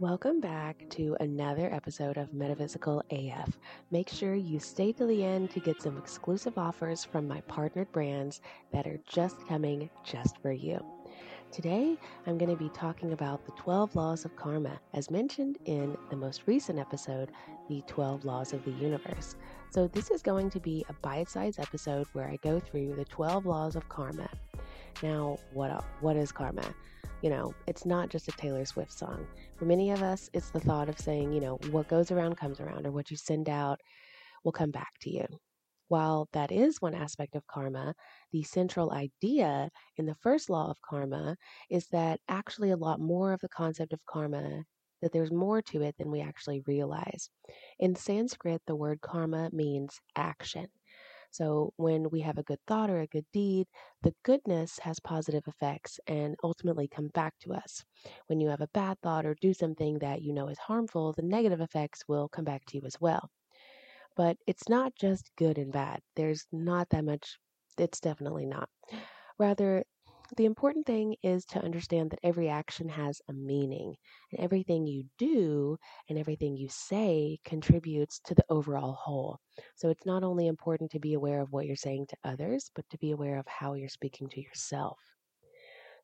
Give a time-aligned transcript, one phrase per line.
[0.00, 3.58] Welcome back to another episode of Metaphysical AF.
[3.90, 7.90] Make sure you stay to the end to get some exclusive offers from my partnered
[7.90, 8.40] brands
[8.72, 10.78] that are just coming just for you.
[11.50, 11.96] Today,
[12.28, 16.16] I'm going to be talking about the 12 laws of karma, as mentioned in the
[16.16, 17.32] most recent episode,
[17.68, 19.34] the 12 laws of the universe.
[19.70, 23.04] So, this is going to be a bite sized episode where I go through the
[23.04, 24.28] 12 laws of karma.
[25.02, 26.74] Now, what, uh, what is karma?
[27.22, 29.26] You know, it's not just a Taylor Swift song.
[29.56, 32.60] For many of us, it's the thought of saying, you know, what goes around comes
[32.60, 33.80] around, or what you send out
[34.44, 35.26] will come back to you.
[35.88, 37.94] While that is one aspect of karma,
[38.32, 41.36] the central idea in the first law of karma
[41.70, 44.64] is that actually a lot more of the concept of karma,
[45.00, 47.30] that there's more to it than we actually realize.
[47.78, 50.66] In Sanskrit, the word karma means action.
[51.30, 53.66] So when we have a good thought or a good deed,
[54.02, 57.84] the goodness has positive effects and ultimately come back to us.
[58.26, 61.22] When you have a bad thought or do something that you know is harmful, the
[61.22, 63.30] negative effects will come back to you as well.
[64.16, 66.00] But it's not just good and bad.
[66.16, 67.38] There's not that much,
[67.78, 68.68] it's definitely not.
[69.38, 69.84] Rather,
[70.36, 73.96] the important thing is to understand that every action has a meaning,
[74.32, 79.40] and everything you do and everything you say contributes to the overall whole.
[79.76, 82.88] So it's not only important to be aware of what you're saying to others, but
[82.90, 84.98] to be aware of how you're speaking to yourself.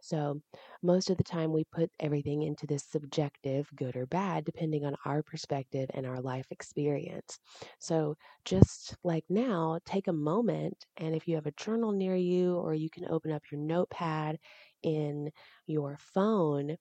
[0.05, 0.41] So,
[0.83, 4.97] most of the time, we put everything into this subjective good or bad, depending on
[5.05, 7.39] our perspective and our life experience.
[7.79, 12.57] So, just like now, take a moment, and if you have a journal near you,
[12.57, 14.39] or you can open up your notepad
[14.83, 15.31] in
[15.67, 16.77] your phone,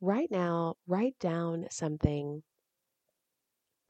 [0.00, 2.42] right now, write down something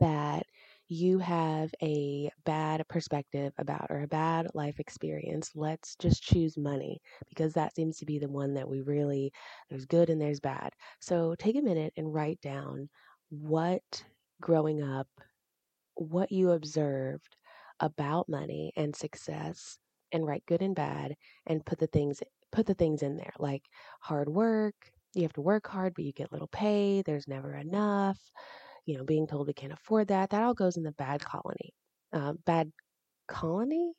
[0.00, 0.46] that
[0.90, 7.00] you have a bad perspective about or a bad life experience, let's just choose money
[7.28, 9.32] because that seems to be the one that we really,
[9.70, 10.72] there's good and there's bad.
[11.00, 12.88] So take a minute and write down
[13.30, 14.04] what
[14.42, 15.06] growing up,
[15.94, 17.36] what you observed
[17.80, 19.78] about money and success
[20.12, 21.14] and write good and bad
[21.46, 23.62] and put the things put the things in there like
[24.00, 24.74] hard work
[25.14, 28.18] you have to work hard but you get little pay there's never enough
[28.90, 30.30] you know, being told we can't afford that.
[30.30, 31.72] That all goes in the bad colony.
[32.12, 32.72] Uh, bad
[33.28, 33.92] colony?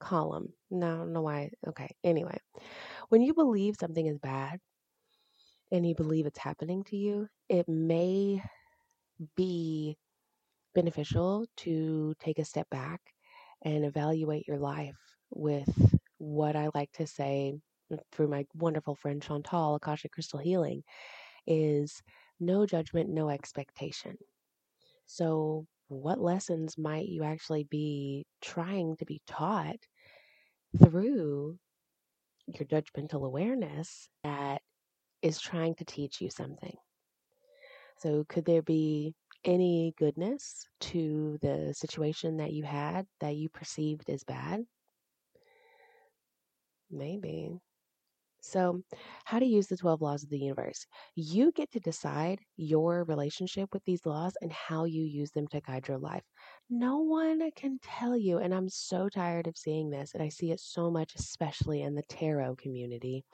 [0.00, 0.52] Column.
[0.68, 1.50] No, I don't know why.
[1.68, 1.94] Okay.
[2.02, 2.36] Anyway,
[3.08, 4.58] when you believe something is bad
[5.70, 8.42] and you believe it's happening to you, it may
[9.36, 9.96] be
[10.74, 13.00] beneficial to take a step back
[13.64, 14.98] and evaluate your life
[15.30, 15.68] with
[16.18, 17.54] what I like to say
[18.10, 20.82] through my wonderful friend Chantal, Akasha Crystal Healing,
[21.46, 22.02] is
[22.40, 24.16] no judgment, no expectation.
[25.06, 29.76] So, what lessons might you actually be trying to be taught
[30.78, 31.58] through
[32.46, 34.62] your judgmental awareness that
[35.22, 36.76] is trying to teach you something?
[37.98, 39.14] So, could there be
[39.44, 44.66] any goodness to the situation that you had that you perceived as bad?
[46.90, 47.58] Maybe.
[48.42, 48.82] So,
[49.24, 50.84] how to use the 12 laws of the universe.
[51.14, 55.60] You get to decide your relationship with these laws and how you use them to
[55.60, 56.24] guide your life.
[56.68, 60.50] No one can tell you, and I'm so tired of seeing this, and I see
[60.50, 63.24] it so much, especially in the tarot community.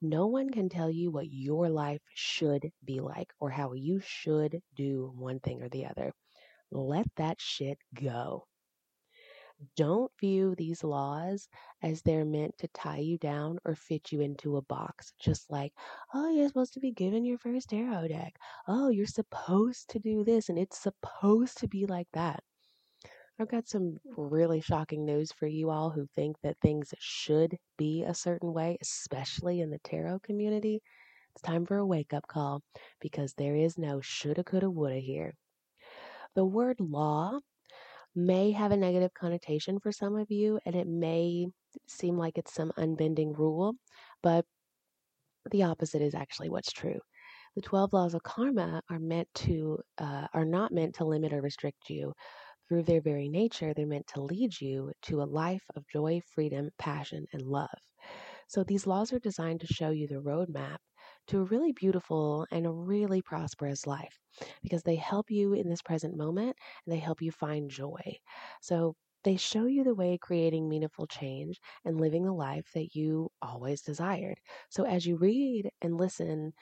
[0.00, 4.60] No one can tell you what your life should be like or how you should
[4.76, 6.12] do one thing or the other.
[6.70, 8.46] Let that shit go.
[9.74, 11.48] Don't view these laws
[11.82, 15.12] as they're meant to tie you down or fit you into a box.
[15.18, 15.72] Just like,
[16.12, 18.36] oh, you're supposed to be given your first tarot deck.
[18.68, 22.42] Oh, you're supposed to do this and it's supposed to be like that.
[23.38, 28.02] I've got some really shocking news for you all who think that things should be
[28.02, 30.82] a certain way, especially in the tarot community.
[31.34, 32.62] It's time for a wake up call
[33.00, 35.34] because there is no shoulda, coulda, woulda here.
[36.34, 37.40] The word law
[38.16, 41.46] may have a negative connotation for some of you, and it may
[41.86, 43.74] seem like it's some unbending rule,
[44.22, 44.44] but
[45.50, 46.98] the opposite is actually what's true.
[47.54, 51.40] The 12 laws of karma are meant to, uh, are not meant to limit or
[51.40, 52.12] restrict you.
[52.68, 56.70] Through their very nature, they're meant to lead you to a life of joy, freedom,
[56.78, 57.68] passion, and love.
[58.48, 60.78] So these laws are designed to show you the roadmap
[61.28, 64.20] to a really beautiful and a really prosperous life
[64.62, 68.18] because they help you in this present moment and they help you find joy.
[68.60, 73.30] So they show you the way creating meaningful change and living the life that you
[73.42, 74.40] always desired.
[74.70, 76.52] So as you read and listen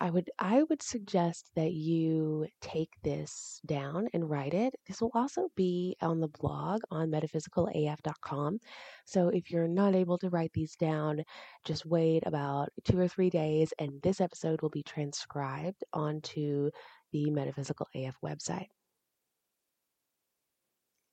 [0.00, 4.74] I would I would suggest that you take this down and write it.
[4.86, 8.58] This will also be on the blog on metaphysicalaf.com.
[9.06, 11.22] So if you're not able to write these down,
[11.64, 16.70] just wait about 2 or 3 days and this episode will be transcribed onto
[17.12, 18.68] the Metaphysical AF website.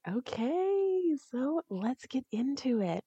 [0.09, 3.03] Okay, so let's get into it.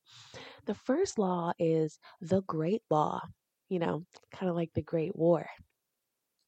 [0.66, 3.20] The first law is the Great Law,
[3.68, 5.46] you know, kind of like the Great War.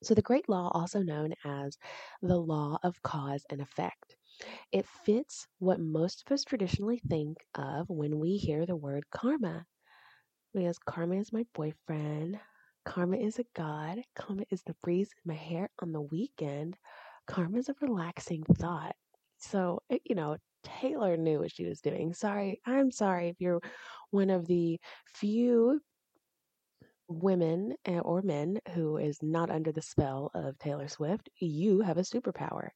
[0.03, 1.77] So, the Great Law, also known as
[2.23, 4.17] the Law of Cause and Effect,
[4.73, 9.65] it fits what most of us traditionally think of when we hear the word karma.
[10.55, 12.39] Because karma is my boyfriend,
[12.85, 16.77] karma is a god, karma is the breeze in my hair on the weekend,
[17.27, 18.95] karma is a relaxing thought.
[19.39, 22.13] So, eh, you know, Taylor knew what she was doing.
[22.15, 23.61] Sorry, I'm sorry if you're
[24.11, 24.79] one of the
[25.15, 25.81] few
[27.09, 31.29] women eh, or men who is not under the spell of Taylor Swift.
[31.39, 32.69] You have a superpower.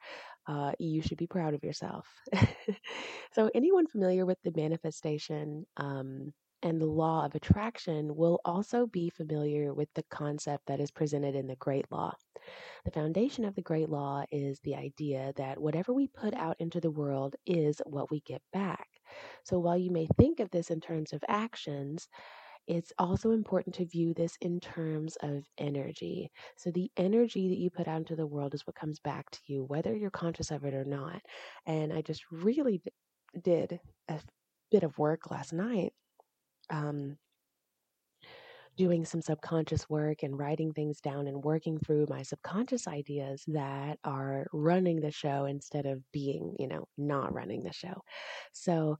[0.47, 2.07] Uh, you should be proud of yourself.
[3.33, 6.33] so, anyone familiar with the manifestation um,
[6.63, 11.35] and the law of attraction will also be familiar with the concept that is presented
[11.35, 12.13] in the Great Law.
[12.85, 16.81] The foundation of the Great Law is the idea that whatever we put out into
[16.81, 18.89] the world is what we get back.
[19.45, 22.09] So while you may think of this in terms of actions,
[22.71, 26.31] it's also important to view this in terms of energy.
[26.57, 29.41] So, the energy that you put out into the world is what comes back to
[29.47, 31.21] you, whether you're conscious of it or not.
[31.67, 32.93] And I just really d-
[33.43, 34.21] did a
[34.71, 35.93] bit of work last night
[36.71, 37.19] um,
[38.77, 43.99] doing some subconscious work and writing things down and working through my subconscious ideas that
[44.05, 48.03] are running the show instead of being, you know, not running the show.
[48.53, 48.97] So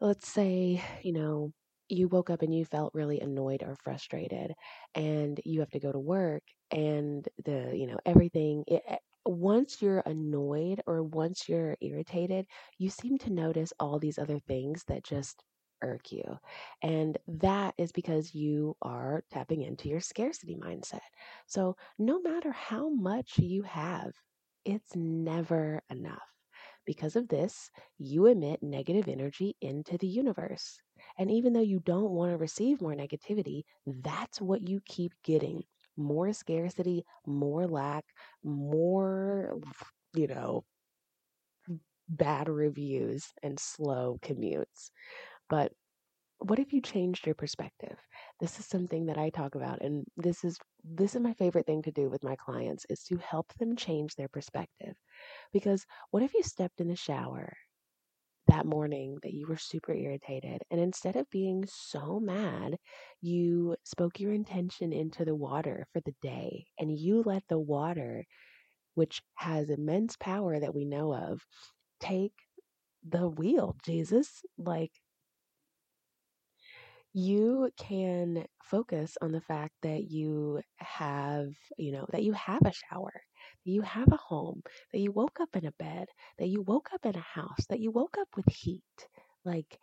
[0.00, 1.52] let's say, you know,
[1.92, 4.52] you woke up and you felt really annoyed or frustrated
[4.94, 8.96] and you have to go to work and the, you know, everything it, eh,
[9.26, 12.46] once you're annoyed or once you're irritated,
[12.78, 15.44] you seem to notice all these other things that just
[15.82, 16.38] irk you.
[16.82, 21.00] And that is because you are tapping into your scarcity mindset.
[21.46, 24.12] So, no matter how much you have,
[24.64, 26.22] it's never enough.
[26.84, 30.80] Because of this, you emit negative energy into the universe.
[31.18, 35.64] And even though you don't want to receive more negativity, that's what you keep getting
[35.96, 38.04] more scarcity, more lack,
[38.42, 39.58] more,
[40.14, 40.64] you know,
[42.08, 44.90] bad reviews and slow commutes.
[45.48, 45.72] But
[46.38, 47.96] what if you changed your perspective?
[48.40, 51.82] This is something that I talk about and this is this is my favorite thing
[51.82, 54.96] to do with my clients is to help them change their perspective.
[55.52, 57.54] Because what if you stepped in the shower
[58.52, 62.76] that morning that you were super irritated and instead of being so mad,
[63.22, 68.24] you spoke your intention into the water for the day and you let the water
[68.94, 71.40] which has immense power that we know of
[72.00, 72.34] take
[73.08, 74.42] the wheel, Jesus.
[74.58, 74.92] Like,
[77.14, 81.48] you can focus on the fact that you have,
[81.78, 83.12] you know, that you have a shower,
[83.64, 84.62] you have a home,
[84.92, 87.80] that you woke up in a bed, that you woke up in a house, that
[87.80, 89.08] you woke up with heat.
[89.44, 89.78] Like,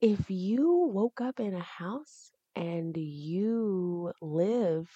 [0.00, 4.88] if you woke up in a house and you live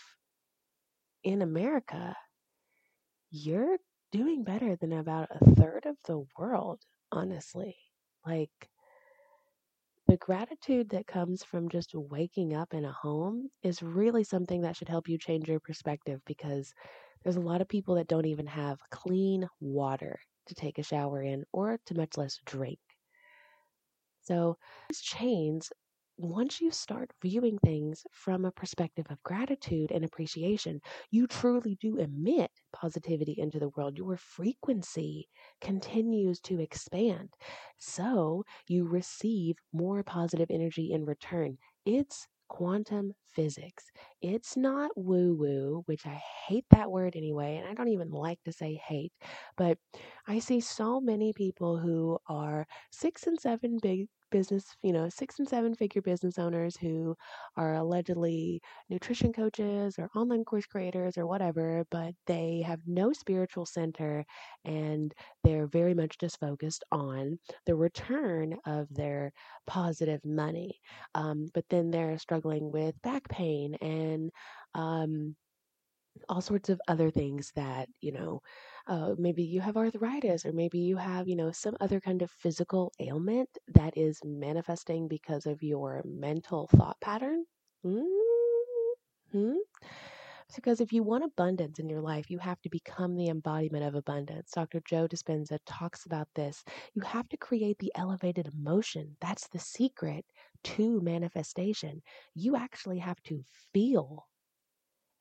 [1.25, 2.17] in America,
[3.31, 3.79] you're
[4.13, 6.81] doing better than about a third of the world,
[7.13, 7.77] honestly.
[8.27, 8.70] Like,
[10.11, 14.77] the gratitude that comes from just waking up in a home is really something that
[14.77, 16.75] should help you change your perspective because
[17.23, 21.23] there's a lot of people that don't even have clean water to take a shower
[21.23, 22.81] in or to much less drink.
[24.23, 24.57] So,
[24.89, 25.73] these chains
[26.21, 31.97] once you start viewing things from a perspective of gratitude and appreciation, you truly do
[31.99, 33.97] emit positivity into the world.
[33.97, 35.29] Your frequency
[35.61, 37.31] continues to expand.
[37.79, 41.57] So you receive more positive energy in return.
[41.87, 43.85] It's quantum physics.
[44.21, 48.43] It's not woo woo, which I hate that word anyway, and I don't even like
[48.45, 49.13] to say hate,
[49.57, 49.79] but
[50.27, 55.39] I see so many people who are six and seven big business, you know, six
[55.39, 57.17] and seven figure business owners who
[57.57, 63.67] are allegedly nutrition coaches or online course creators or whatever, but they have no spiritual
[63.67, 64.25] center
[64.65, 69.33] and they're very much just focused on the return of their
[69.67, 70.81] positive money.
[71.15, 74.31] Um, but then they're struggling with back pain and
[74.75, 75.37] um,
[76.29, 78.41] all sorts of other things that, you know,
[78.91, 82.31] uh, maybe you have arthritis or maybe you have you know some other kind of
[82.31, 87.45] physical ailment that is manifesting because of your mental thought pattern
[87.87, 89.57] mm-hmm.
[90.57, 93.95] because if you want abundance in your life, you have to become the embodiment of
[93.95, 94.51] abundance.
[94.53, 94.83] Dr.
[94.89, 96.65] Joe Dispenza talks about this.
[96.95, 99.17] You have to create the elevated emotion.
[99.21, 100.25] That's the secret
[100.65, 102.03] to manifestation.
[102.35, 103.43] You actually have to
[103.73, 104.27] feel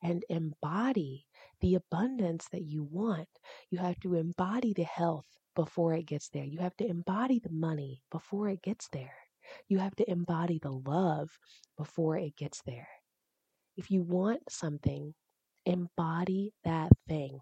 [0.02, 1.26] and embody
[1.60, 3.28] the abundance that you want.
[3.70, 6.44] You have to embody the health before it gets there.
[6.44, 9.14] You have to embody the money before it gets there.
[9.68, 11.30] You have to embody the love
[11.76, 12.88] before it gets there.
[13.76, 15.14] If you want something,
[15.66, 17.40] embody that thing.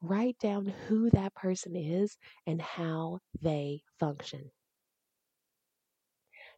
[0.00, 4.50] Write down who that person is and how they function.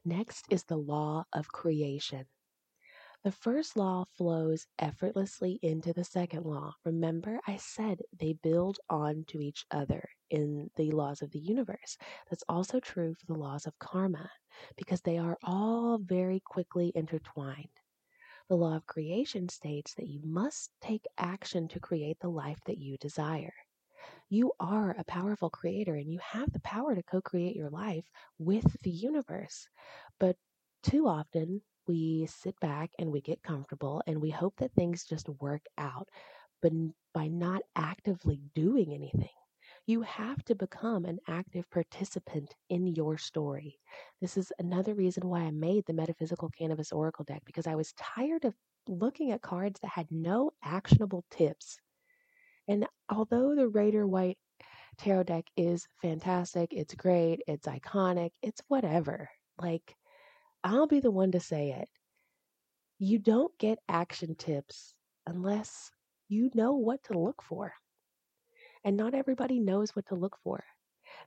[0.05, 2.27] Next is the law of creation.
[3.29, 6.73] The first law flows effortlessly into the second law.
[6.83, 11.99] Remember, I said they build on to each other in the laws of the universe.
[12.31, 14.31] That's also true for the laws of karma
[14.79, 17.69] because they are all very quickly intertwined.
[18.49, 22.79] The law of creation states that you must take action to create the life that
[22.79, 23.53] you desire.
[24.31, 28.09] You are a powerful creator and you have the power to co create your life
[28.39, 29.69] with the universe.
[30.19, 30.39] But
[30.83, 35.29] too often, we sit back and we get comfortable and we hope that things just
[35.41, 36.09] work out.
[36.63, 36.73] But
[37.15, 39.29] by not actively doing anything,
[39.87, 43.79] you have to become an active participant in your story.
[44.21, 47.95] This is another reason why I made the Metaphysical Cannabis Oracle deck because I was
[47.95, 48.55] tired of
[48.87, 51.79] looking at cards that had no actionable tips.
[52.69, 54.39] And although the Rider-Waite
[54.99, 59.31] tarot deck is fantastic, it's great, it's iconic, it's whatever.
[59.61, 59.95] Like,
[60.65, 61.89] I'll be the one to say it.
[62.99, 64.95] You don't get action tips
[65.27, 65.91] unless
[66.29, 67.73] you know what to look for.
[68.85, 70.65] And not everybody knows what to look for.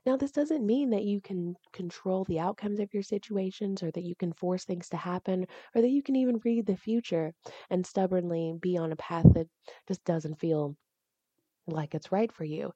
[0.06, 4.04] Now, this doesn't mean that you can control the outcomes of your situations or that
[4.04, 7.32] you can force things to happen or that you can even read the future
[7.70, 9.48] and stubbornly be on a path that
[9.88, 10.76] just doesn't feel
[11.66, 12.72] like it's right for you.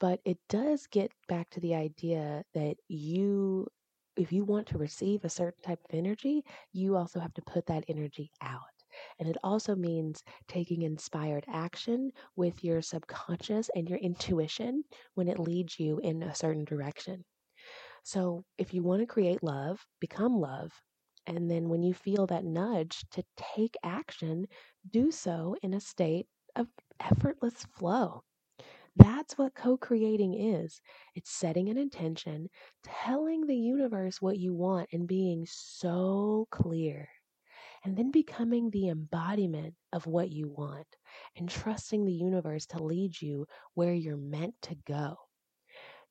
[0.00, 3.68] But it does get back to the idea that you
[4.16, 7.66] if you want to receive a certain type of energy, you also have to put
[7.66, 8.60] that energy out.
[9.18, 15.38] And it also means taking inspired action with your subconscious and your intuition when it
[15.38, 17.24] leads you in a certain direction.
[18.04, 20.72] So, if you want to create love, become love.
[21.26, 24.46] And then when you feel that nudge to take action,
[24.90, 26.26] do so in a state
[26.56, 26.68] of
[27.00, 28.24] effortless flow.
[28.96, 30.80] That's what co creating is
[31.14, 32.48] it's setting an intention,
[32.82, 37.08] telling the universe what you want, and being so clear.
[37.84, 40.86] And then becoming the embodiment of what you want
[41.36, 45.16] and trusting the universe to lead you where you're meant to go.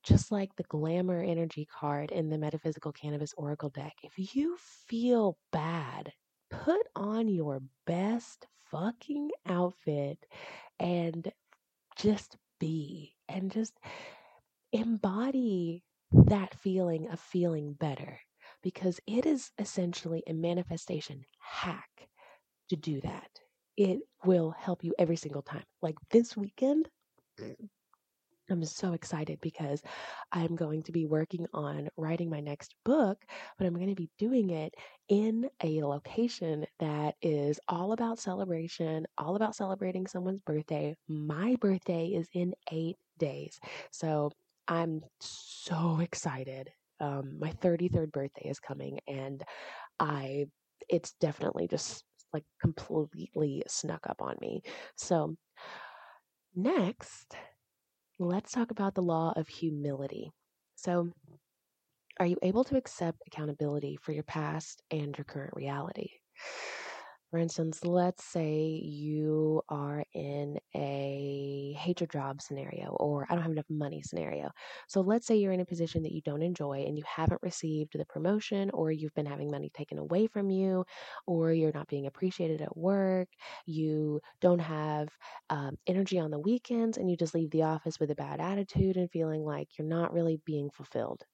[0.04, 5.38] Just like the glamour energy card in the Metaphysical Cannabis Oracle deck, if you feel
[5.52, 6.12] bad,
[6.50, 10.24] put on your best fucking outfit
[10.80, 11.32] and
[11.96, 13.74] just be and just
[14.72, 18.20] embody that feeling of feeling better
[18.62, 22.08] because it is essentially a manifestation hack
[22.68, 23.28] to do that.
[23.76, 25.64] It will help you every single time.
[25.80, 26.88] Like this weekend,
[27.40, 27.56] mm.
[28.52, 29.82] I'm so excited because
[30.30, 33.18] I'm going to be working on writing my next book,
[33.58, 34.74] but I'm going to be doing it
[35.08, 40.94] in a location that is all about celebration, all about celebrating someone's birthday.
[41.08, 43.58] My birthday is in eight days.
[43.90, 44.30] So
[44.68, 46.70] I'm so excited.
[47.00, 49.42] Um, my 33rd birthday is coming, and
[49.98, 50.46] I,
[50.88, 54.62] it's definitely just like completely snuck up on me.
[54.96, 55.36] So,
[56.54, 57.34] next,
[58.22, 60.30] let's talk about the law of humility.
[60.76, 61.12] So,
[62.18, 66.08] are you able to accept accountability for your past and your current reality?
[67.32, 73.42] For instance, let's say you are in a hate your job scenario or I don't
[73.42, 74.50] have enough money scenario.
[74.86, 77.98] So let's say you're in a position that you don't enjoy and you haven't received
[77.98, 80.84] the promotion or you've been having money taken away from you
[81.26, 83.28] or you're not being appreciated at work.
[83.66, 85.08] You don't have
[85.50, 88.98] um, energy on the weekends and you just leave the office with a bad attitude
[88.98, 91.24] and feeling like you're not really being fulfilled.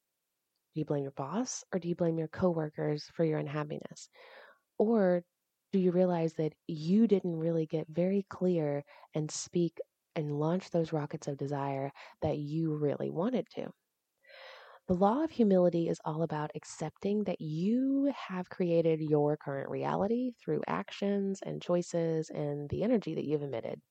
[0.73, 4.09] Do you blame your boss or do you blame your coworkers for your unhappiness?
[4.77, 5.23] Or
[5.71, 8.83] do you realize that you didn't really get very clear
[9.13, 9.79] and speak
[10.15, 13.71] and launch those rockets of desire that you really wanted to?
[14.87, 20.31] The law of humility is all about accepting that you have created your current reality
[20.31, 23.81] through actions and choices and the energy that you've emitted.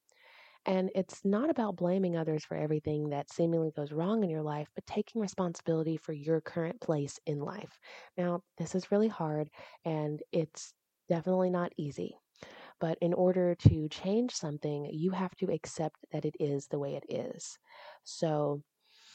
[0.66, 4.70] And it's not about blaming others for everything that seemingly goes wrong in your life,
[4.74, 7.78] but taking responsibility for your current place in life.
[8.16, 9.50] Now, this is really hard
[9.84, 10.74] and it's
[11.08, 12.16] definitely not easy.
[12.80, 16.94] But in order to change something, you have to accept that it is the way
[16.94, 17.58] it is.
[18.04, 18.62] So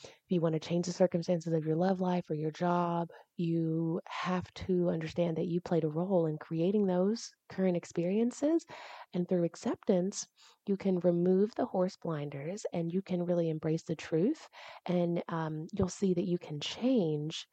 [0.04, 4.02] if you want to change the circumstances of your love life or your job, you
[4.06, 8.66] have to understand that you played a role in creating those current experiences.
[9.14, 10.28] And through acceptance,
[10.66, 14.48] you can remove the horse blinders and you can really embrace the truth.
[14.86, 17.48] And um, you'll see that you can change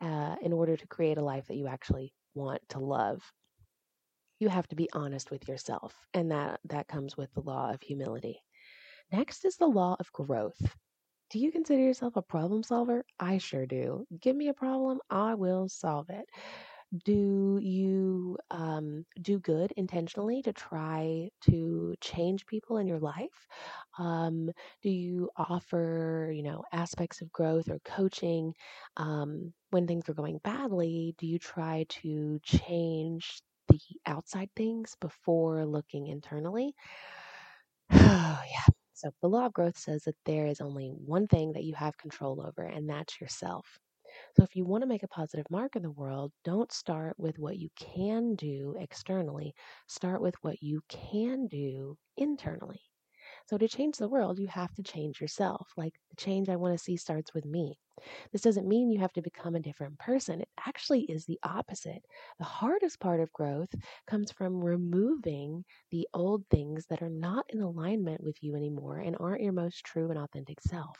[0.00, 3.22] uh, in order to create a life that you actually want to love.
[4.38, 7.82] You have to be honest with yourself, and that, that comes with the law of
[7.82, 8.42] humility.
[9.12, 10.76] Next is the law of growth.
[11.30, 13.04] Do you consider yourself a problem solver?
[13.18, 14.06] I sure do.
[14.20, 16.28] Give me a problem, I will solve it.
[17.04, 23.46] Do you um, do good intentionally to try to change people in your life?
[23.98, 24.50] Um,
[24.82, 28.54] do you offer, you know, aspects of growth or coaching
[28.96, 31.14] um, when things are going badly?
[31.18, 36.74] Do you try to change the outside things before looking internally?
[37.90, 38.74] Oh, yeah.
[38.92, 41.96] So the law of growth says that there is only one thing that you have
[41.98, 43.78] control over, and that's yourself.
[44.36, 47.38] So if you want to make a positive mark in the world, don't start with
[47.38, 49.54] what you can do externally.
[49.88, 52.80] Start with what you can do internally.
[53.46, 55.72] So to change the world, you have to change yourself.
[55.76, 57.78] Like the change I want to see starts with me.
[58.32, 60.40] This doesn't mean you have to become a different person.
[60.42, 62.04] It actually is the opposite.
[62.38, 63.74] The hardest part of growth
[64.06, 69.16] comes from removing the old things that are not in alignment with you anymore and
[69.18, 70.96] aren't your most true and authentic self.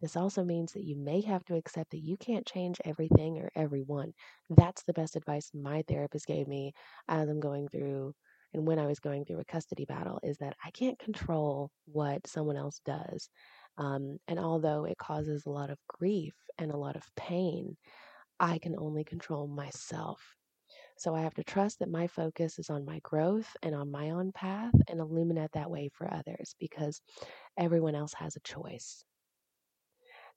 [0.00, 3.50] This also means that you may have to accept that you can't change everything or
[3.54, 4.12] everyone.
[4.50, 6.74] That's the best advice my therapist gave me
[7.08, 8.14] as I'm going through
[8.54, 12.26] and when I was going through a custody battle is that I can't control what
[12.26, 13.30] someone else does.
[13.78, 17.76] Um, and although it causes a lot of grief and a lot of pain,
[18.38, 20.36] I can only control myself.
[20.96, 24.10] So I have to trust that my focus is on my growth and on my
[24.10, 27.00] own path and illuminate that way for others because
[27.56, 29.04] everyone else has a choice.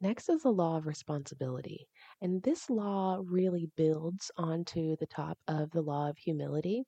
[0.02, 1.88] Next is the law of responsibility.
[2.22, 6.84] And this law really builds onto the top of the law of humility.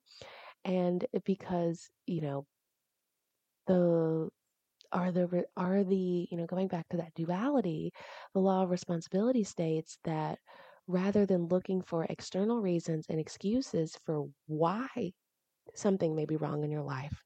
[0.65, 2.45] And because, you know,
[3.67, 4.29] the
[4.91, 7.91] are the are the you know going back to that duality
[8.34, 10.39] the law of responsibility states that
[10.88, 15.12] rather than looking for external reasons and excuses for why
[15.76, 17.23] something may be wrong in your life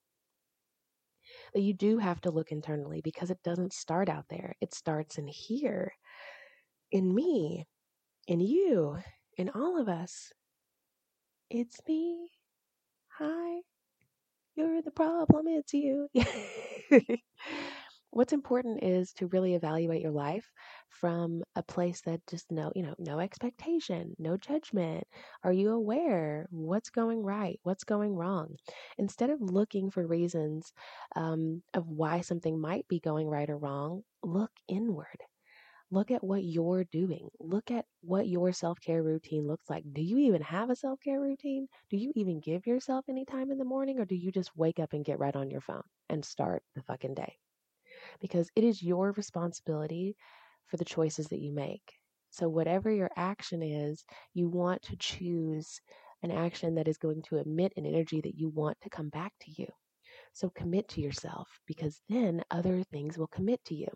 [1.54, 4.56] that you do have to look internally because it doesn't start out there.
[4.62, 5.93] It starts in here
[6.91, 7.65] in me
[8.28, 8.97] in you
[9.38, 10.32] in all of us.
[11.50, 12.30] It's me.
[13.17, 13.62] Hi.
[14.56, 16.10] You're the problem, it's you.
[18.12, 20.51] What's important is to really evaluate your life
[20.89, 25.06] from a place that just no, you know, no expectation, no judgment.
[25.43, 28.58] Are you aware what's going right, what's going wrong?
[28.97, 30.73] Instead of looking for reasons
[31.15, 35.19] um, of why something might be going right or wrong, look inward
[35.91, 37.30] look at what you're doing.
[37.39, 39.84] Look at what your self care routine looks like.
[39.93, 41.67] Do you even have a self care routine?
[41.89, 44.80] Do you even give yourself any time in the morning, or do you just wake
[44.80, 47.38] up and get right on your phone and start the fucking day?
[48.21, 50.15] Because it is your responsibility
[50.67, 51.99] for the choices that you make.
[52.30, 55.82] So, whatever your action is, you want to choose
[56.23, 59.34] an action that is going to emit an energy that you want to come back
[59.41, 59.67] to you.
[60.34, 63.88] So, commit to yourself because then other things will commit to you.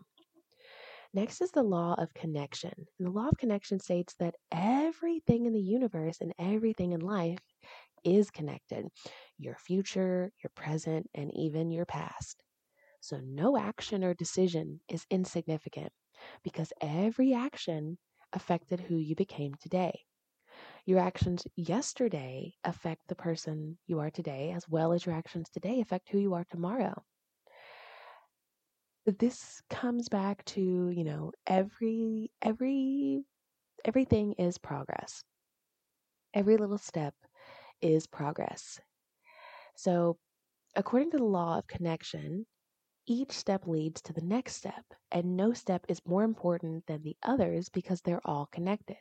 [1.16, 2.74] Next is the law of connection.
[2.76, 7.38] And the law of connection states that everything in the universe and everything in life
[8.04, 8.88] is connected
[9.38, 12.42] your future, your present, and even your past.
[13.00, 15.90] So no action or decision is insignificant
[16.44, 17.96] because every action
[18.34, 19.98] affected who you became today.
[20.84, 25.80] Your actions yesterday affect the person you are today, as well as your actions today
[25.80, 27.02] affect who you are tomorrow
[29.12, 33.24] this comes back to you know every every
[33.84, 35.24] everything is progress.
[36.34, 37.14] Every little step
[37.80, 38.80] is progress.
[39.76, 40.18] So
[40.76, 42.46] according to the law of connection
[43.06, 47.16] each step leads to the next step and no step is more important than the
[47.22, 48.98] others because they're all connected.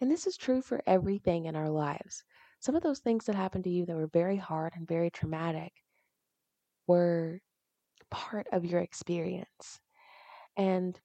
[0.00, 2.24] And this is true for everything in our lives.
[2.60, 5.72] Some of those things that happened to you that were very hard and very traumatic
[6.86, 7.40] were
[8.10, 9.80] part of your experience.
[10.56, 10.98] And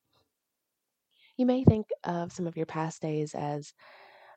[1.38, 3.74] you may think of some of your past days as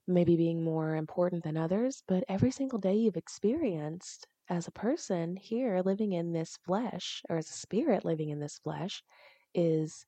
[0.06, 5.36] maybe being more important than others, but every single day you've experienced as a person
[5.36, 9.02] here living in this flesh, or as a spirit living in this flesh,
[9.54, 10.06] is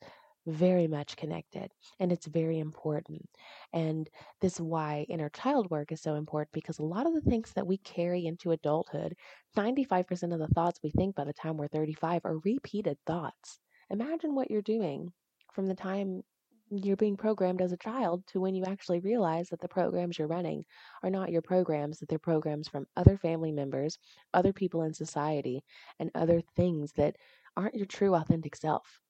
[0.48, 3.24] very much connected and it's very important.
[3.72, 4.08] And
[4.40, 7.52] this is why inner child work is so important because a lot of the things
[7.52, 9.14] that we carry into adulthood,
[9.56, 13.60] 95% of the thoughts we think by the time we're 35 are repeated thoughts.
[13.90, 15.12] Imagine what you're doing
[15.52, 16.22] from the time
[16.70, 20.28] you're being programmed as a child to when you actually realize that the programs you're
[20.28, 20.64] running
[21.02, 23.98] are not your programs, that they're programs from other family members,
[24.34, 25.64] other people in society,
[25.98, 27.16] and other things that
[27.56, 29.00] aren't your true authentic self.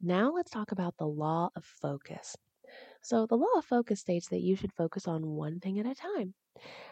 [0.00, 2.36] Now let's talk about the law of focus.
[3.02, 5.94] So, the law of focus states that you should focus on one thing at a
[5.94, 6.34] time.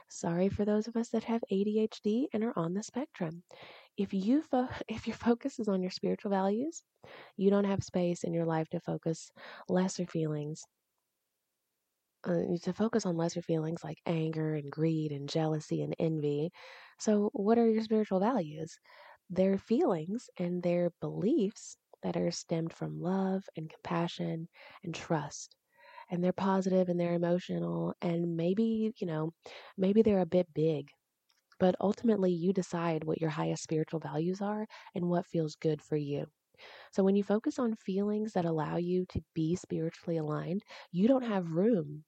[0.09, 3.45] Sorry for those of us that have ADHD and are on the spectrum.
[3.97, 6.85] If you fo- if your focus is on your spiritual values,
[7.37, 9.33] you don't have space in your life to focus
[9.69, 10.67] lesser feelings.
[12.25, 16.51] Uh, to focus on lesser feelings like anger and greed and jealousy and envy.
[16.99, 18.79] So, what are your spiritual values?
[19.31, 24.49] They're feelings and they're beliefs that are stemmed from love and compassion
[24.85, 25.57] and trust.
[26.11, 29.35] And they're positive and they're emotional and maybe, you know,
[29.79, 30.91] maybe they're a bit big.
[31.59, 35.97] But ultimately, you decide what your highest spiritual values are and what feels good for
[35.97, 36.31] you.
[36.93, 41.25] So, when you focus on feelings that allow you to be spiritually aligned, you don't
[41.25, 42.05] have room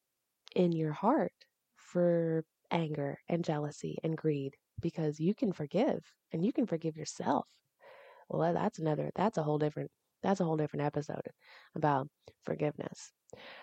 [0.57, 6.53] in your heart for anger and jealousy and greed because you can forgive and you
[6.53, 7.49] can forgive yourself.
[8.29, 9.91] Well, that's another, that's a whole different,
[10.23, 11.29] that's a whole different episode
[11.75, 12.09] about
[12.45, 13.13] forgiveness.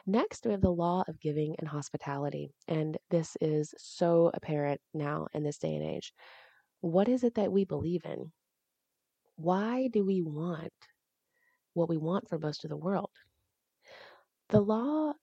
[0.06, 2.54] Next, we have the law of giving and hospitality.
[2.68, 6.14] And this is so apparent now in this day and age.
[6.82, 8.32] What is it that we believe in?
[9.38, 10.74] Why do we want
[11.74, 13.12] what we want for most of the world?
[14.50, 15.14] The law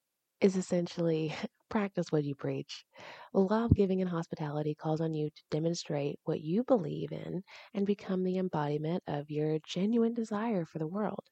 [0.42, 1.34] is essentially
[1.70, 2.84] practice what you preach.
[3.32, 7.42] The law of giving and hospitality calls on you to demonstrate what you believe in
[7.74, 11.22] and become the embodiment of your genuine desire for the world.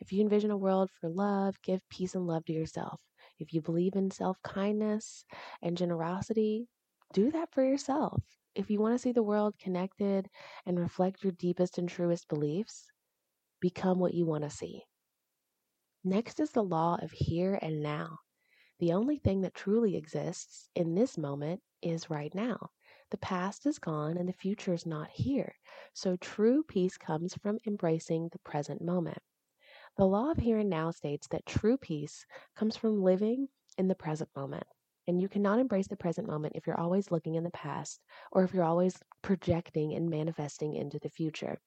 [0.00, 3.00] If you envision a world for love, give peace and love to yourself.
[3.38, 5.24] If you believe in self kindness
[5.62, 6.68] and generosity,
[7.12, 8.22] do that for yourself.
[8.54, 10.28] If you want to see the world connected
[10.66, 12.90] and reflect your deepest and truest beliefs,
[13.60, 14.84] become what you want to see.
[16.04, 18.18] Next is the law of here and now.
[18.80, 22.70] The only thing that truly exists in this moment is right now.
[23.10, 25.54] The past is gone and the future is not here.
[25.92, 29.18] So true peace comes from embracing the present moment.
[29.98, 32.24] The law of here and now states that true peace
[32.56, 34.64] comes from living in the present moment.
[35.06, 38.00] And you cannot embrace the present moment if you're always looking in the past
[38.32, 41.60] or if you're always projecting and manifesting into the future.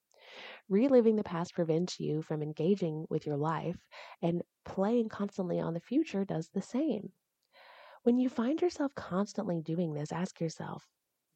[0.68, 3.76] Reliving the past prevents you from engaging with your life,
[4.22, 7.12] and playing constantly on the future does the same.
[8.02, 10.86] When you find yourself constantly doing this, ask yourself,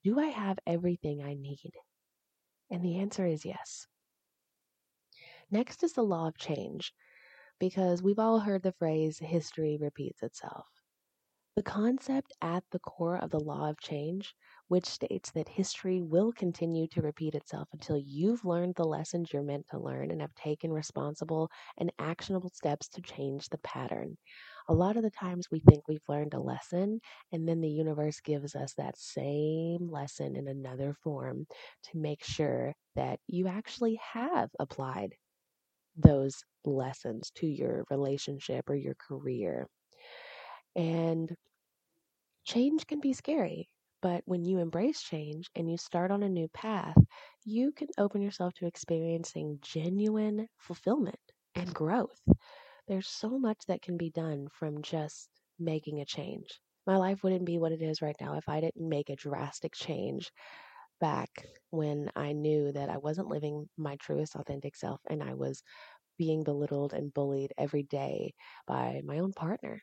[0.05, 1.73] do I have everything I need?
[2.71, 3.87] And the answer is yes.
[5.51, 6.93] Next is the law of change,
[7.59, 10.67] because we've all heard the phrase history repeats itself.
[11.57, 14.35] The concept at the core of the law of change,
[14.69, 19.43] which states that history will continue to repeat itself until you've learned the lessons you're
[19.43, 24.17] meant to learn and have taken responsible and actionable steps to change the pattern.
[24.69, 27.01] A lot of the times we think we've learned a lesson,
[27.33, 31.47] and then the universe gives us that same lesson in another form
[31.85, 35.15] to make sure that you actually have applied
[35.97, 39.69] those lessons to your relationship or your career.
[40.77, 41.37] And
[42.45, 43.69] change can be scary,
[44.03, 46.97] but when you embrace change and you start on a new path,
[47.45, 51.21] you can open yourself to experiencing genuine fulfillment
[51.55, 52.21] and growth.
[52.89, 56.61] There's so much that can be done from just making a change.
[56.87, 59.75] My life wouldn't be what it is right now if I didn't make a drastic
[59.75, 60.33] change
[61.01, 61.31] back
[61.71, 65.63] when I knew that I wasn't living my truest authentic self and I was
[66.19, 68.35] being belittled and bullied every day
[68.67, 69.83] by my own partner.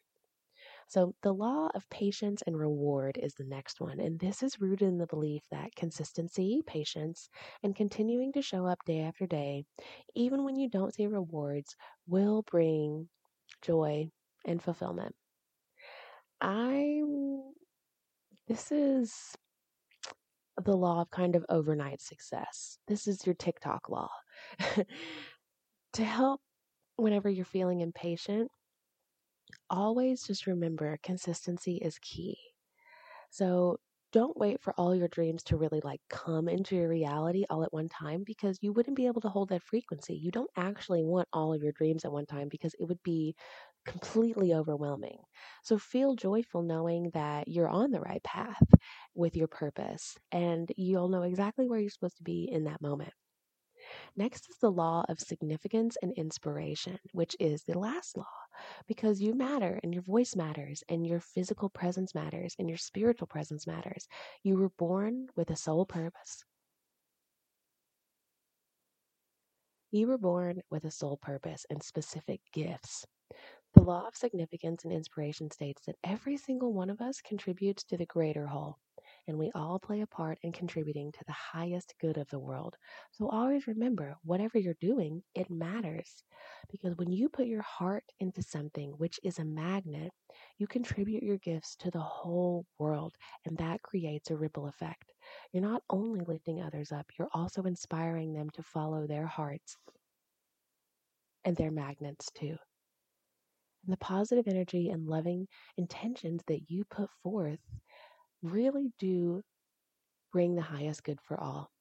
[0.88, 4.00] So, the law of patience and reward is the next one.
[4.00, 7.30] And this is rooted in the belief that consistency, patience,
[7.63, 9.65] and continuing to show up day after day,
[10.15, 11.76] even when you don't see rewards,
[12.08, 13.10] will bring
[13.62, 14.10] joy
[14.45, 15.15] and fulfillment.
[16.39, 17.02] I,
[18.48, 19.36] this is
[20.63, 22.78] the law of kind of overnight success.
[22.88, 24.10] This is your TikTok law.
[25.93, 26.41] to help
[26.98, 28.50] whenever you're feeling impatient,
[29.69, 32.38] always just remember consistency is key.
[33.30, 33.78] So
[34.12, 37.73] don't wait for all your dreams to really like come into your reality all at
[37.73, 40.15] one time because you wouldn't be able to hold that frequency.
[40.15, 43.36] You don't actually want all of your dreams at one time because it would be
[43.86, 45.17] completely overwhelming.
[45.63, 48.63] So feel joyful knowing that you're on the right path
[49.15, 53.13] with your purpose and you'll know exactly where you're supposed to be in that moment.
[54.15, 58.25] Next is the law of significance and inspiration, which is the last law,
[58.88, 63.27] because you matter and your voice matters and your physical presence matters and your spiritual
[63.27, 64.08] presence matters.
[64.43, 66.43] You were born with a sole purpose.
[69.91, 73.05] You were born with a sole purpose and specific gifts.
[73.75, 77.97] The law of significance and inspiration states that every single one of us contributes to
[77.97, 78.77] the greater whole
[79.27, 82.75] and we all play a part in contributing to the highest good of the world.
[83.11, 86.23] So always remember, whatever you're doing, it matters.
[86.71, 90.11] Because when you put your heart into something, which is a magnet,
[90.57, 95.11] you contribute your gifts to the whole world, and that creates a ripple effect.
[95.51, 99.77] You're not only lifting others up, you're also inspiring them to follow their hearts
[101.45, 102.57] and their magnets too.
[103.85, 107.59] And the positive energy and loving intentions that you put forth
[108.51, 109.43] really do
[110.31, 111.71] bring the highest good for all.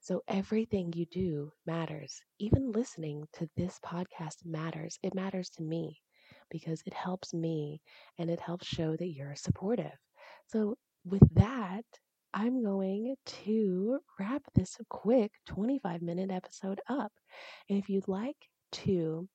[0.00, 2.20] So everything you do matters.
[2.38, 4.98] Even listening to this podcast matters.
[5.02, 6.02] It matters to me
[6.50, 7.80] because it helps me
[8.18, 9.98] and it helps show that you're supportive.
[10.46, 11.84] So, with that,
[12.34, 17.12] I'm going to wrap this quick 25 minute episode up.
[17.68, 18.36] And if you'd like
[18.72, 19.28] to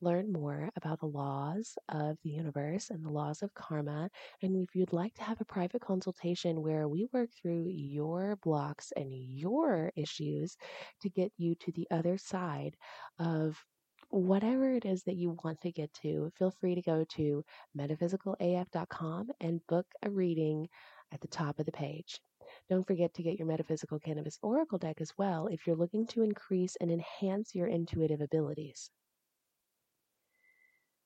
[0.00, 4.08] learn more about the laws of the universe and the laws of karma.
[4.42, 8.92] And if you'd like to have a private consultation where we work through your blocks
[8.96, 10.56] and your issues
[11.02, 12.76] to get you to the other side
[13.18, 13.62] of
[14.08, 17.44] whatever it is that you want to get to, feel free to go to
[17.78, 20.68] metaphysicalaf.com and book a reading
[21.12, 22.20] at the top of the page.
[22.70, 26.22] Don't forget to get your Metaphysical Cannabis Oracle deck as well if you're looking to
[26.22, 28.90] increase and enhance your intuitive abilities.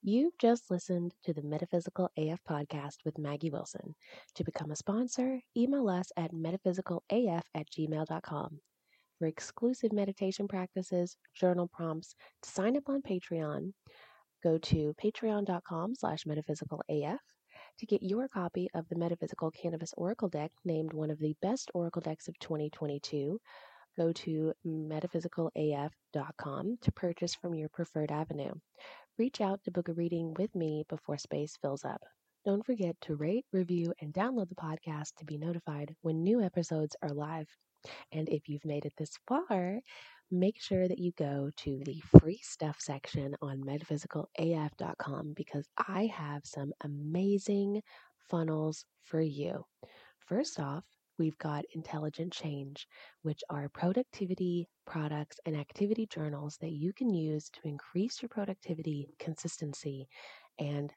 [0.02, 3.94] You've just listened to the Metaphysical AF podcast with Maggie Wilson.
[4.34, 8.60] To become a sponsor, email us at metaphysicalaf at gmail.com.
[9.18, 13.72] For exclusive meditation practices, journal prompts, to sign up on Patreon,
[14.42, 17.16] go to patreon.com slash metaphysicalaf.
[17.78, 21.72] To get your copy of the Metaphysical Cannabis Oracle deck, named one of the best
[21.74, 23.40] Oracle decks of 2022,
[23.96, 28.52] go to metaphysicalaf.com to purchase from your preferred avenue.
[29.18, 32.04] Reach out to book a reading with me before space fills up.
[32.44, 36.94] Don't forget to rate, review, and download the podcast to be notified when new episodes
[37.02, 37.48] are live.
[38.12, 39.80] And if you've made it this far,
[40.30, 46.42] make sure that you go to the free stuff section on metaphysicalaf.com because I have
[46.44, 47.82] some amazing
[48.30, 49.64] funnels for you.
[50.18, 50.84] First off,
[51.18, 52.86] we've got Intelligent Change,
[53.22, 59.14] which are productivity products and activity journals that you can use to increase your productivity,
[59.18, 60.08] consistency,
[60.58, 60.92] and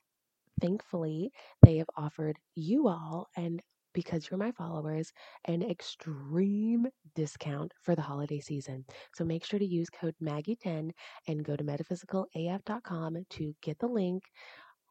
[0.62, 3.62] thankfully, they have offered you all and
[3.98, 5.12] because you're my followers,
[5.46, 8.86] an extreme discount for the holiday season.
[9.16, 10.92] So make sure to use code Maggie10
[11.28, 14.22] and go to metaphysicalaf.com to get the link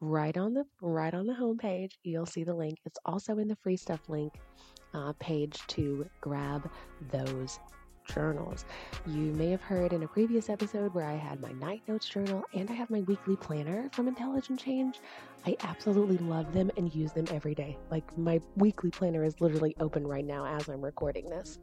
[0.01, 1.93] right on the right on the homepage.
[2.03, 2.79] You'll see the link.
[2.83, 4.33] It's also in the free stuff link
[4.93, 6.69] uh, page to grab
[7.09, 7.59] those
[8.07, 8.65] journals.
[9.05, 12.43] You may have heard in a previous episode where I had my night notes journal
[12.53, 14.99] and I have my weekly planner from Intelligent Change.
[15.45, 17.77] I absolutely love them and use them every day.
[17.89, 21.59] Like my weekly planner is literally open right now as I'm recording this.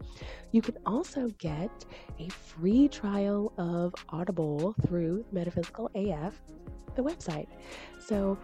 [0.53, 1.85] You can also get
[2.19, 6.41] a free trial of Audible through Metaphysical AF,
[6.95, 7.49] the website.
[7.99, 8.39] So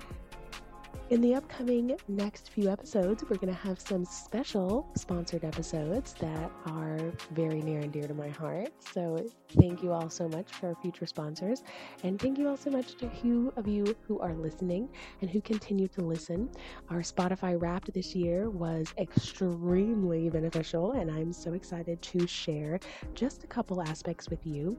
[1.11, 6.53] in the upcoming next few episodes, we're going to have some special sponsored episodes that
[6.67, 7.01] are
[7.33, 8.69] very near and dear to my heart.
[8.93, 9.27] So,
[9.59, 11.65] thank you all so much for our future sponsors.
[12.05, 14.89] And thank you all so much to who of you who are listening
[15.21, 16.49] and who continue to listen.
[16.91, 22.79] Our Spotify Wrapped this year was extremely beneficial, and I'm so excited to share
[23.15, 24.79] just a couple aspects with you.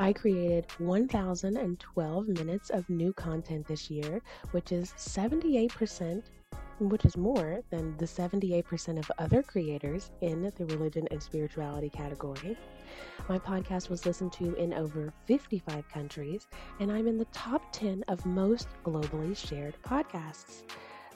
[0.00, 6.22] I created 1,012 minutes of new content this year, which is 78%,
[6.78, 12.56] which is more than the 78% of other creators in the religion and spirituality category.
[13.28, 16.46] My podcast was listened to in over 55 countries,
[16.80, 20.62] and I'm in the top 10 of most globally shared podcasts.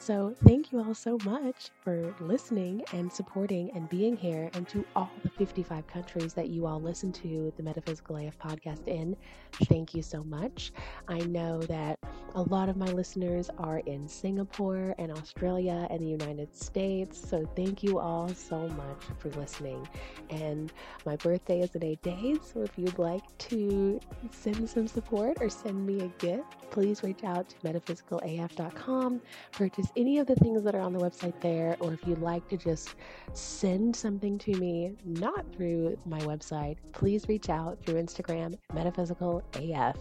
[0.04, 4.86] So, thank you all so much for listening and supporting and being here, and to
[4.94, 9.16] all the 55 countries that you all listen to the Metaphysical AF podcast in.
[9.62, 10.72] Thank you so much.
[11.08, 11.98] I know that
[12.36, 17.16] A lot of my listeners are in Singapore and Australia and the United States.
[17.16, 19.86] So thank you all so much for listening.
[20.30, 20.72] And
[21.06, 22.38] my birthday is in eight days.
[22.52, 24.00] So if you'd like to
[24.32, 29.20] send some support or send me a gift, please reach out to metaphysicalaf.com.
[29.52, 31.76] Purchase any of the things that are on the website there.
[31.78, 32.96] Or if you'd like to just
[33.32, 39.94] send something to me, not through my website, please reach out through Instagram, metaphysicalaf.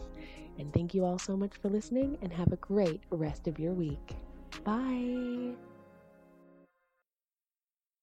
[0.58, 3.74] And thank you all so much for listening and have a great rest of your
[3.74, 4.16] week.
[4.64, 5.56] Bye.